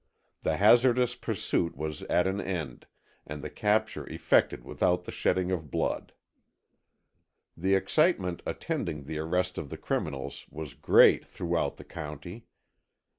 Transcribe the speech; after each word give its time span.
The 0.41 0.57
hazardous 0.57 1.13
pursuit 1.13 1.77
was 1.77 2.01
at 2.09 2.25
an 2.25 2.41
end, 2.41 2.87
and 3.27 3.43
the 3.43 3.51
capture 3.51 4.09
effected 4.09 4.63
without 4.63 5.03
the 5.03 5.11
shedding 5.11 5.51
of 5.51 5.69
blood. 5.69 6.13
The 7.55 7.75
excitement 7.75 8.41
attending 8.47 9.03
the 9.03 9.19
arrest 9.19 9.59
of 9.59 9.69
the 9.69 9.77
criminals 9.77 10.47
was 10.49 10.73
great 10.73 11.23
throughout 11.27 11.77
the 11.77 11.85
county. 11.85 12.47